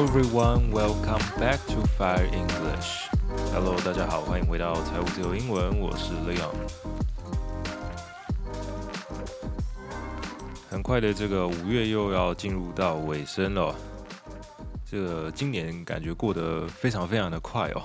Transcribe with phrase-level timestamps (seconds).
[0.00, 3.10] everyone, welcome back to Fire English.
[3.52, 6.54] Hello，大家好，欢迎回到财务自由英文，我是 Leon。
[10.70, 13.74] 很快的，这个五月又要进入到尾声了。
[14.90, 17.82] 这个今年感觉过得非常非常的快哦，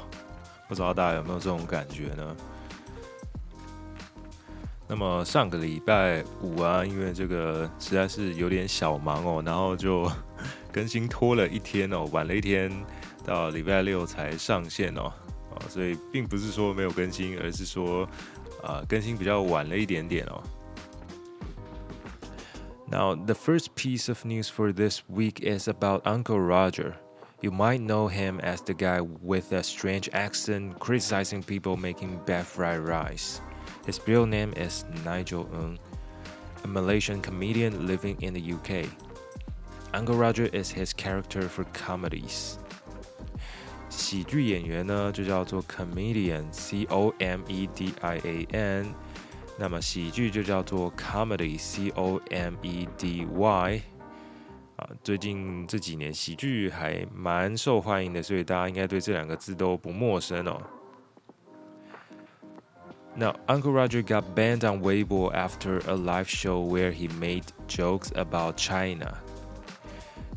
[0.69, 2.35] 不知道大家有没有这种感觉呢？
[4.87, 10.09] 那么上个礼拜五啊，因为这个实在是有点小忙哦，然后就
[10.74, 12.70] 更新拖了一天哦，晚了一天，
[13.24, 15.12] 到礼拜六才上线哦，
[15.52, 18.08] 啊，所以并不是说没有更新，而是说
[18.62, 20.42] 啊更新比较晚了一点点哦。
[22.90, 26.94] Now the first piece of news for this week is about Uncle Roger.
[27.40, 32.44] You might know him as the guy with a strange accent criticizing people making bad
[32.44, 33.40] fried rice.
[33.86, 35.78] His real name is Nigel Ng,
[36.64, 38.90] a Malaysian comedian living in the UK.
[39.94, 42.54] Uncle Roger is his character for comedies.
[43.88, 48.94] 喜剧演员呢，就叫做 comedian，c o m e d i a n。
[49.58, 53.82] 那么喜剧就叫做 comedy，c o m e d y。
[54.76, 60.60] 啊，最近这几年喜剧还蛮受欢迎的，所以大家应该对这两个字都不陌生哦。
[63.16, 68.56] now, Uncle Roger got banned on Weibo after a live show where he made jokes about
[68.56, 69.18] China.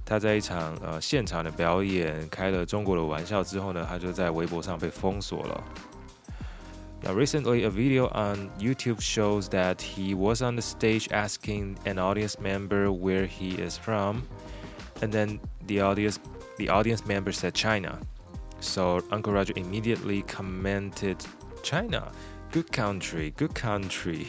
[0.08, 5.64] 他在一场呃现场的表演开了中国的玩笑之后呢，他就在微博上被封锁了。
[7.06, 12.36] Now, recently, a video on YouTube shows that he was on the stage asking an audience
[12.40, 14.22] member where he is from,
[15.02, 16.16] and then the audience
[16.58, 18.00] the audience member said China.
[18.62, 21.18] So Uncle Roger immediately commented
[21.62, 22.14] China.
[22.54, 24.28] Good country, good country.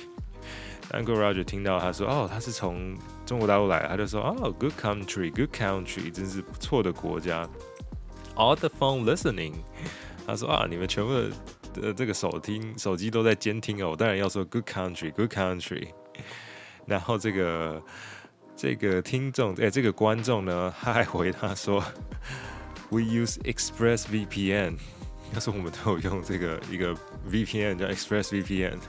[0.91, 7.47] Uncle Roger 听到他说：“哦，他是从中国大陆来。”他就说：“哦，good country, good country，真是不错的国家。”
[8.35, 9.53] All the phone listening，
[10.25, 11.13] 他说：“啊，你们全部
[11.79, 15.89] 的这个手听手机都在监听哦。”我当然要说 good country, good country。
[16.87, 17.83] 然后这个
[18.55, 21.83] 这个听众哎，这个观众呢，他还回他说
[22.89, 24.77] ：“We use Express VPN。”
[25.31, 26.95] 他说我们都有用这个一个
[27.29, 28.79] VPN 叫 Express VPN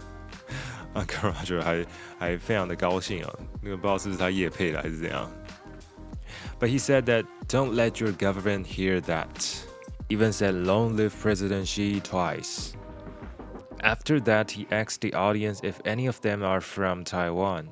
[0.94, 1.86] VPN，啊 c a r Roger 还
[2.18, 5.30] 还非常的高兴啊，那个不知道是不是他夜配的还是怎样。
[6.60, 9.66] But he said that don't let your government hear that.
[10.08, 12.74] Even said long live President Xi twice.
[13.82, 17.70] After that, he asked the audience if any of them are from Taiwan.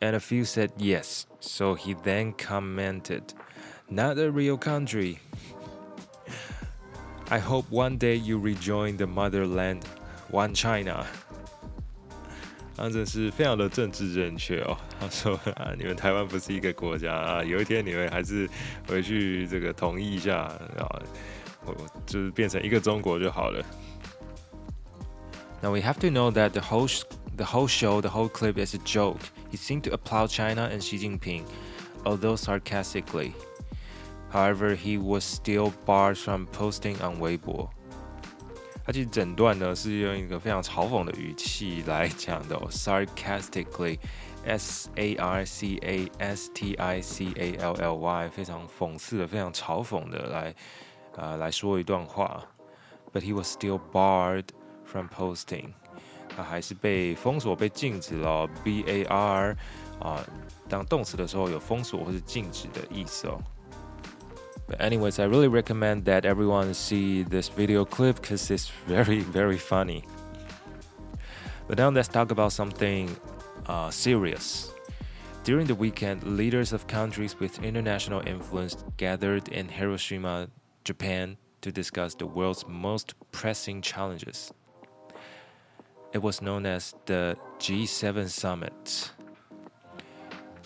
[0.00, 3.34] And a few said yes, so he then commented,
[3.88, 5.18] Not a real country.
[7.30, 9.84] I hope one day you rejoin the motherland,
[10.30, 11.06] one China。
[12.76, 14.76] 他真是非常的政治正确哦。
[14.98, 18.48] 他说啊，你们台湾不是一个国家啊，有一天你们还是
[18.88, 20.38] 回去这个统一一下
[20.78, 21.02] 啊，
[22.06, 23.62] 就是变成一个中国就好了。
[25.62, 26.88] Now we have to know that the whole
[27.36, 29.20] the whole show, the whole clip is a joke.
[29.50, 31.44] He seemed to applaud China and Xi Jinping,
[32.04, 33.32] although sarcastically.
[34.30, 37.68] However, he was still barred from posting on Weibo.
[38.85, 50.53] 他其实整段呢是用一个非常嘲讽的语气来讲的、哦、，sarcastically，s a r c a s t i c a l l y，非常讽刺的、非常嘲讽的来、
[51.15, 52.45] 呃、来说一段话。
[53.11, 54.49] But he was still barred
[54.83, 55.69] from posting，
[56.35, 58.47] 他还是被封锁、被禁止了。
[58.63, 59.57] B a r
[59.99, 60.23] 啊，
[60.69, 63.41] 当动词的时候有封锁或是禁止的意思哦。
[64.67, 70.03] But anyways, I really recommend that everyone see this video clip because it's very, very funny.
[71.67, 73.15] But now let's talk about something
[73.67, 74.71] uh, serious.
[75.43, 80.49] During the weekend, leaders of countries with international influence gathered in Hiroshima,
[80.83, 84.51] Japan, to discuss the world's most pressing challenges.
[86.13, 89.11] It was known as the G7 Summit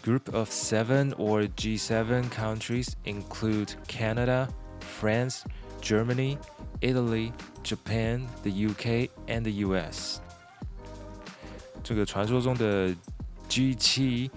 [0.02, 4.49] group of seven or G7 countries include Canada,
[4.81, 5.44] France,
[5.81, 6.38] Germany,
[6.81, 7.32] Italy,
[7.62, 10.19] Japan, the UK, and the US。
[11.82, 12.94] 这个传说中的
[13.49, 14.31] G 七，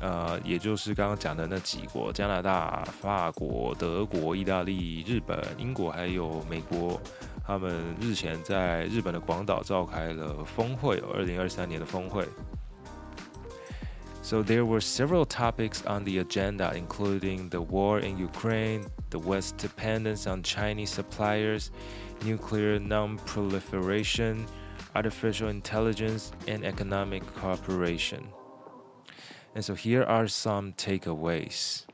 [0.00, 7.00] 呃，也就是刚刚讲的那几国：加拿大、法国、德国、意大利、日本、英国，还有美国。
[7.46, 12.28] 他们日前在日本的广岛召开了峰会，二零二三年的峰会。
[14.33, 19.51] So there were several topics on the agenda, including the war in Ukraine, the West's
[19.51, 21.69] dependence on Chinese suppliers,
[22.25, 24.47] nuclear non proliferation,
[24.95, 28.27] artificial intelligence, and economic cooperation.
[29.53, 31.85] And so here are some takeaways.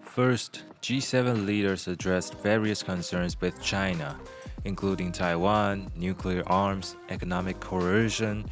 [0.00, 4.18] First, G7 leaders addressed various concerns with China,
[4.64, 8.48] including Taiwan, nuclear arms, economic coercion,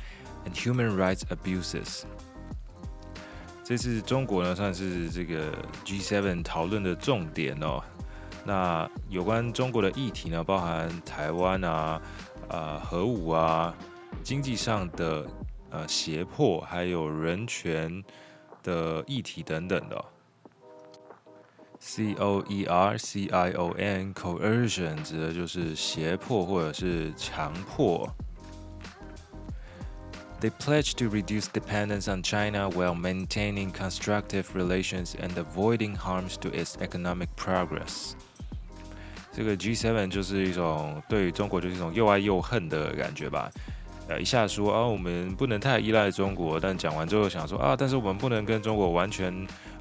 [0.47, 2.05] and human rights abuses.
[3.65, 5.53] 这次中国呢，算是这个
[5.85, 7.83] G7 讨论的重点哦。
[8.45, 12.01] 那有关中国的议题呢，包含台湾啊、
[12.49, 13.75] 呃核武啊、
[14.23, 15.27] 经济上的
[15.71, 18.05] 呃胁迫，还有人权
[18.63, 20.05] 的议题等等的。
[21.81, 28.09] C O E R C I O N coercion 指的就是胁迫或者是强迫。
[30.39, 36.77] They pledged to reduce dependence on China while maintaining constructive relations and avoiding harms to its
[36.81, 38.13] economic progress.
[39.33, 43.51] 这个 G7 就是一种对中国就是一种又爱又恨的感觉吧。
[44.09, 49.35] 呃，一下说啊，我们不能太依赖中国，但讲完之后想说啊，但是我们不能跟中国完全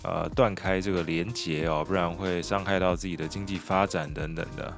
[0.03, 4.73] 呃断开这个连结哦，不然会伤害到自己的经济发展等等的。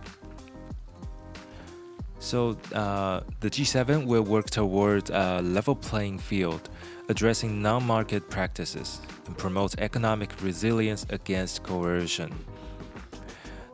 [2.18, 6.70] So uh, the G7 will work toward a level playing field,
[7.08, 12.30] addressing non-market practices, and promote economic resilience against coercion.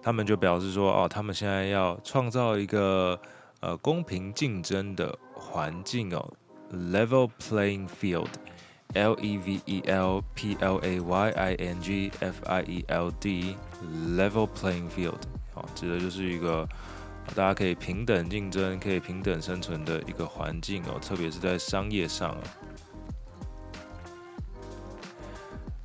[0.03, 3.21] 他们就表示说，哦，他们现在要创造一个
[3.61, 6.33] 呃公平竞争的环境哦，
[6.73, 12.63] level playing field，L E V E L P L A Y I N G F I
[12.63, 15.21] E L D，level playing field，
[15.53, 16.67] 好，指的就是一个
[17.35, 22.43] 大家可以平等竞争、可以平等生存的一个环境哦，特别是在商业上哦。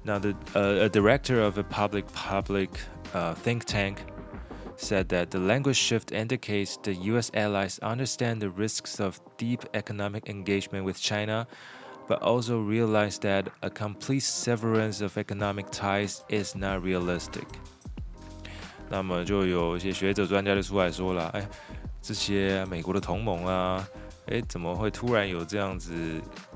[0.05, 2.69] Now, the uh, a director of a public public
[3.13, 3.99] uh, think tank
[4.75, 7.31] said that the language shift indicates the U.S.
[7.33, 11.47] allies understand the risks of deep economic engagement with China,
[12.09, 17.47] but also realize that a complete severance of economic ties is not realistic.
[18.90, 21.48] 那么就有一些学者专家就出来说了，哎，
[22.00, 23.88] 这些美国的同盟啊，
[24.26, 25.94] 哎，怎么会突然有这样子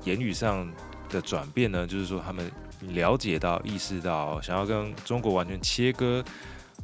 [0.03, 0.71] 言语上
[1.09, 1.85] 的转变呢？
[1.85, 2.51] 就是说他们
[2.89, 6.23] 了解到、意识到，想要跟中国完全切割。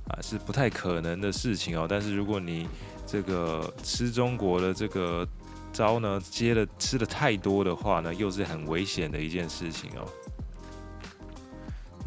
[0.10, 1.86] 啊，是不太可能的事情哦。
[1.88, 2.68] 但是如果你
[3.06, 5.28] 这个吃中国的这个
[5.72, 10.10] 招呢，接了吃的太多的话呢，又是很危险的一件事情哦。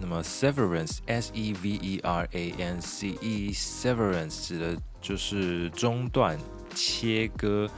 [0.02, 6.37] 那么 severance，s e v e r a n c e，severance 指的就是中断、
[6.75, 7.70] 切割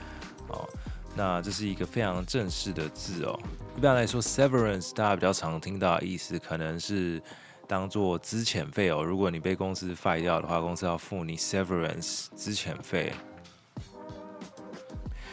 [0.48, 0.68] 哦。
[1.14, 3.38] 那这是一个非常正式的字哦。
[3.76, 7.22] 一般来说，severance 大家比较常听到的意思可能是。
[7.66, 9.02] 当做资遣费哦。
[9.02, 13.10] 如果你被公司 fire 掉的话，公司要付你 severance 资遣费。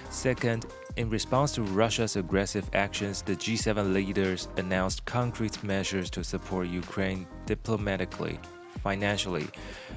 [0.10, 0.64] Second,
[0.98, 7.28] in response to Russia's aggressive actions, the G7 leaders announced concrete measures to support Ukraine
[7.46, 8.40] diplomatically,
[8.84, 9.48] financially,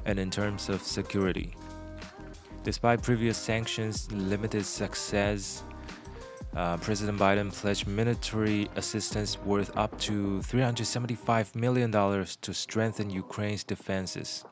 [0.05, 1.55] and in terms of security.
[2.63, 5.65] Despite previous sanctions' limited success,
[6.57, 14.45] uh, President Biden pledged military assistance worth up to $375 million to strengthen Ukraine's defenses.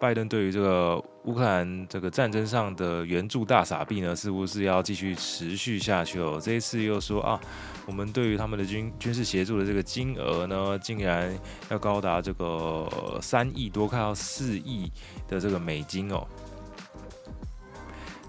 [0.00, 6.38] 拜登对于这个乌克兰这个战争上的援助大傻币呢，似乎是要继续持续下去哦。
[6.42, 7.40] 这一次又说啊，
[7.86, 11.34] 我们对于他们的军军事协助的这个金额呢，竟然
[11.70, 14.92] 要高达这个三亿多，快要四亿
[15.26, 16.26] 的这个美金哦。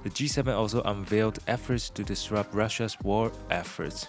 [0.04, 4.06] The G7 also unveiled efforts to disrupt Russia's war efforts,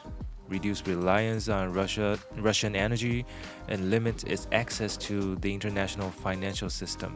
[0.49, 3.25] reduce reliance on Russia, Russian energy,
[3.69, 7.15] and limit its access to the international financial system.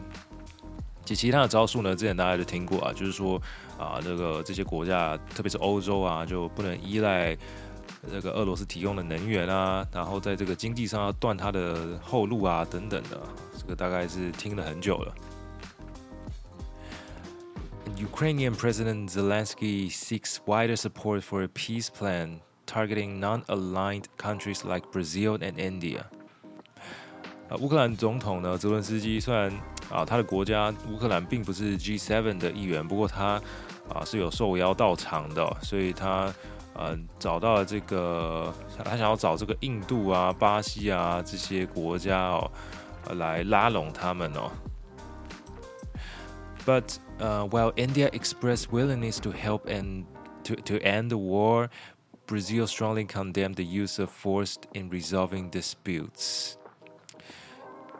[1.07, 3.41] 其其他的招数呢，之前大家就听过啊，就是说
[3.79, 7.33] 啊，这个这些国家，特别是欧洲啊，就不能依赖
[8.11, 13.17] 这个俄罗斯提供的能源啊，然后在这个经济上要断它的后路啊，等等的，
[13.57, 15.15] 这个大概是听了很久了。
[17.95, 25.53] Ukrainian President Zelensky seeks wider support for a peace plan targeting non-aligned countries like Brazil and
[25.55, 26.01] India.
[27.49, 29.49] 啊，乌克兰总统呢，泽伦斯基虽然
[29.90, 33.40] 啊，他的国家乌克兰并不是 G7 的一员，不过他
[33.92, 36.32] 啊是有受邀到场的，所以他
[36.74, 38.52] 呃找到了这个，
[38.82, 42.50] 他想要找这个印度啊、巴西啊这些国家哦，
[43.16, 44.50] 来拉拢他们哦。
[46.64, 50.04] But uh, while India expressed willingness to help and
[50.44, 51.68] to, to end the war,
[52.26, 56.54] Brazil strongly condemned the use of force in resolving disputes.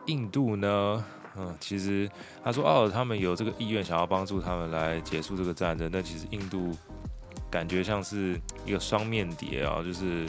[0.05, 1.03] 印度呢，
[1.38, 2.10] 嗯，其实
[2.42, 6.76] 他说哦，他们有这个意愿想要帮助他们来结束这个战争，但其实印度
[7.48, 10.26] 感觉像是一个双面谍啊，就是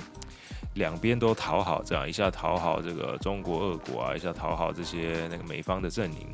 [0.75, 6.27] 两边都讨好，这样一下讨好这个中国、俄国啊，一下讨好这些那个美方的阵营。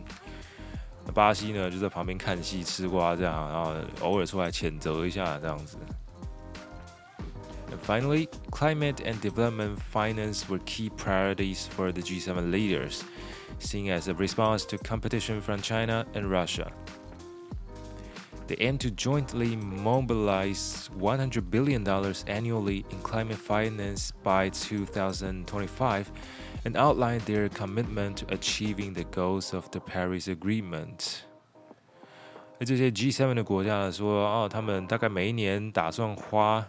[1.14, 5.78] 巴西呢，就在旁边看戏吃瓜，这样，然后偶尔出来谴责一下，这样子。
[7.86, 13.02] Finally, climate and development finance were key priorities for the G7 leaders,
[13.59, 16.71] seen as a response to competition from China and Russia.
[18.47, 21.87] They aim to jointly mobilize $100 billion
[22.27, 26.11] annually in climate finance by 2025
[26.65, 31.23] and outline their commitment to achieving the goals of the Paris Agreement.
[32.59, 36.67] 这些 G7 的国家说，哦，他们大概每一年打算花，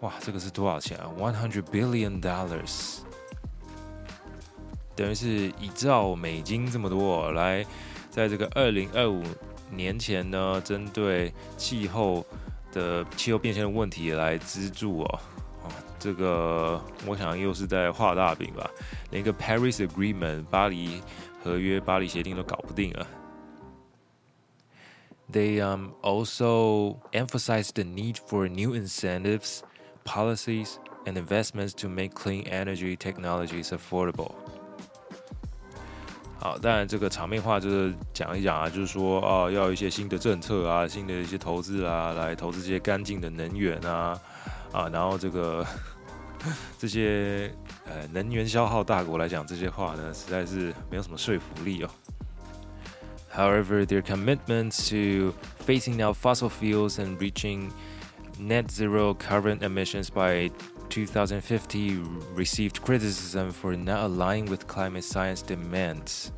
[0.00, 1.12] 哇，这个是多少钱啊？
[1.18, 3.00] One hundred billion dollars，
[4.94, 7.64] 等于是一兆美金这么多，来
[8.10, 9.22] 在这个二零二五
[9.70, 12.24] 年前呢，针对气候
[12.72, 15.20] 的气候变迁的问题来资助哦，
[15.64, 18.70] 啊，这个我想又是在画大饼吧，
[19.10, 21.00] 连个 Paris Agreement 巴黎
[21.42, 23.06] 合约、巴黎协定都搞不定啊。
[25.32, 29.60] They um also emphasize the need for new incentives,
[30.04, 34.32] policies, and investments to make clean energy technologies affordable.
[36.45, 44.21] 好，当然这个场面话就是讲一讲啊，就是说啊，要一些新的政策啊，新的一些投资啊，来投资这些干净的能源啊，
[44.71, 45.65] 啊，然后这个
[46.77, 47.51] 这些
[47.87, 51.89] 呃能源消耗大国来讲这些话呢，实在是没有什么说服力哦。
[53.35, 55.33] However, their commitment to
[55.65, 57.71] phasing out fossil fuels and reaching
[58.39, 60.51] net zero carbon emissions by
[60.88, 62.02] 2050
[62.34, 66.30] received criticism for not aligning with climate science demands.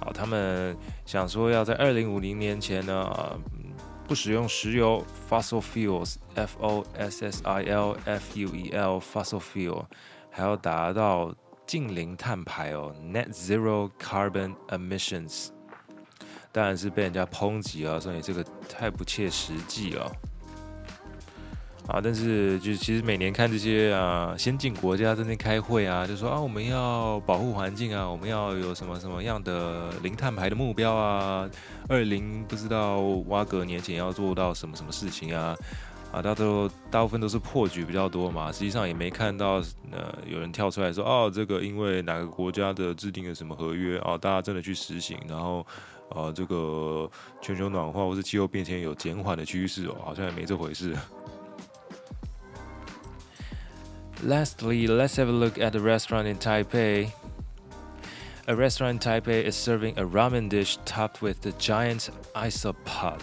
[0.00, 3.38] 好，他们想说要在二零五零年前呢，
[4.08, 9.84] 不使用石油 （fossil fuels），f o s s i l f u e l fossil fuel，
[10.30, 11.34] 还要达到
[11.66, 15.48] 近零碳排哦 （net zero carbon emissions）。
[16.50, 20.10] 当然是被人家抨击啊，所以这个太不切实际了。
[21.87, 31.47] 啊，但是就其实每年看这些啊先进国家在那开会啊，就说啊我们要保护环境啊，我们要有什么什么样的零碳排的目标啊，
[31.87, 35.55] 二零不知道挖格年前要做到什么什么事情啊，
[36.11, 39.61] 啊，大都大部分都是破局比较多嘛，实际上也没看到
[39.91, 45.59] 呃有人跳出来说哦这个因为哪个国家的制定了什么合约啊，大家真的去实行，然后
[46.09, 47.07] 啊这个
[47.41, 50.95] 全球暖化或是气候变迁有减缓的趋势哦，好像也没这回事。
[54.23, 57.11] Lastly, let's have a look at a restaurant in Taipei.
[58.47, 63.21] A restaurant in Taipei is serving a ramen dish topped with the giant isopod.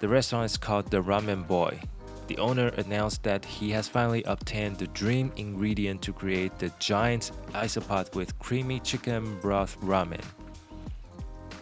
[0.00, 1.80] The restaurant is called The Ramen Boy.
[2.26, 7.32] The owner announced that he has finally obtained the dream ingredient to create the giant
[7.54, 10.22] isopod with creamy chicken broth ramen.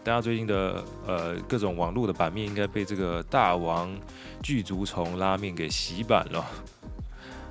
[0.02, 3.98] 大家最近的呃各种网络的版面应该被这个大王
[4.42, 6.44] 具足虫拉面给洗版了。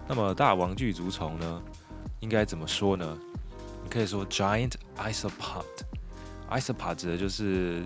[0.07, 1.61] 那么大王巨足虫呢，
[2.19, 3.17] 应该怎么说呢？
[3.83, 7.83] 你可以说 giant isopod，isopod 指的就是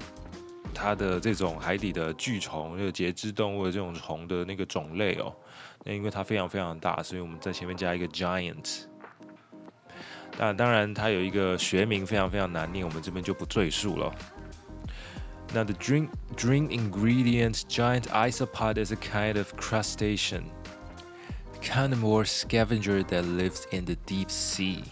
[0.74, 5.34] 它的这种海底的巨虫，就是节肢动物的这种虫的那个种类哦。
[5.84, 8.84] 那因为它非常非常大，所以我们在前面加一个 giant。
[10.38, 14.14] 那当然它有一个学名非常非常难念，我们这边就不赘述了。
[15.54, 20.44] 那 the drink drink ingredient giant isopod is a kind of crustacean。
[21.62, 24.84] Carnivore scavenger that lives in the deep sea。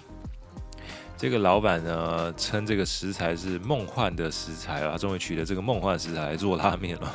[1.18, 7.14] 这个老板呢，称这个食材是梦幻的食材啊，终于取得这个梦幻食材来做拉面了。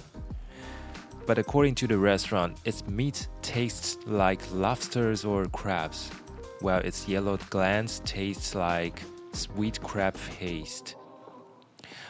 [1.27, 6.09] But according to the restaurant, its meat tastes like lobsters or crabs,
[6.61, 9.01] while its yellow glands taste like
[9.33, 10.95] sweet crab paste.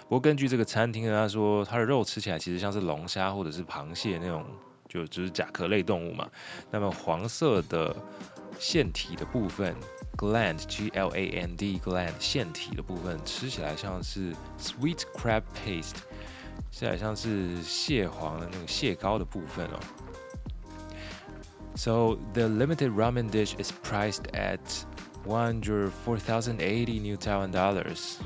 [0.07, 4.45] 不过根据这个餐厅呢，他说它的肉吃起来其实像是龙虾或者是螃蟹那种，
[4.87, 6.29] 就就是甲壳类动物嘛。
[6.69, 7.95] 那么黄色的
[8.59, 9.75] 腺体的部分，
[10.17, 15.97] gland G L A N D gland 腺体的部分吃起来像是 sweet crab paste，
[16.76, 19.80] 吃起来像是蟹黄的那个蟹膏的部分哦。
[21.74, 24.60] So the limited ramen dish is priced at
[25.24, 28.18] 104,080 New Taiwan dollars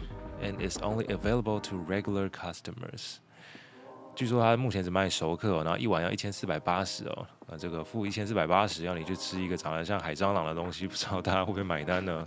[0.43, 3.19] and is only available to regular customers.
[4.17, 7.25] 据说它目前只卖熟客，哦然后一碗要一千四百八十哦。
[7.47, 12.27] 那这个付一千四百八十，要你去吃一个长得像海蟑螂的东西，不知道大家会不会买单呢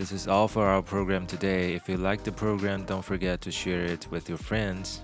[0.00, 1.74] ？This is all for our program today.
[1.74, 5.02] If you like the program, don't forget to share it with your friends.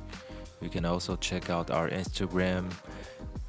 [0.63, 2.73] You can also check out our Instagram.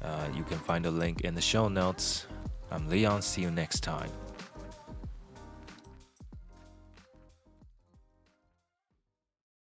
[0.02, 2.26] Uh, you can find a link in the show notes.
[2.70, 3.22] I'm Leon.
[3.22, 4.10] See you next time.